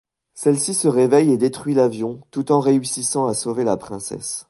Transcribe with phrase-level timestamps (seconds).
[0.33, 4.39] Celle-ci se réveille et détruit l'avion, tout en réussissant à sauver la princesse.